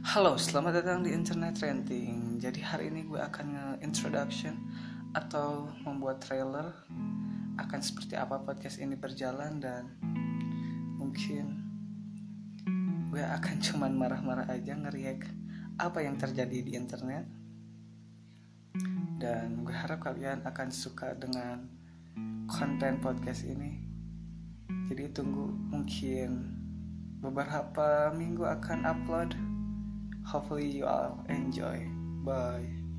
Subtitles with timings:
[0.00, 2.40] Halo, selamat datang di Internet Renting.
[2.40, 4.56] Jadi hari ini gue akan nge-introduction
[5.12, 6.72] atau membuat trailer
[7.60, 9.92] akan seperti apa podcast ini berjalan dan
[10.96, 11.52] mungkin
[13.12, 15.28] gue akan cuman marah-marah aja ngeriak
[15.76, 17.28] apa yang terjadi di internet.
[19.20, 21.68] Dan gue harap kalian akan suka dengan
[22.48, 23.84] konten podcast ini.
[24.88, 26.56] Jadi tunggu mungkin
[27.20, 29.49] beberapa minggu akan upload.
[30.24, 31.86] Hopefully you all enjoy.
[32.24, 32.89] Bye.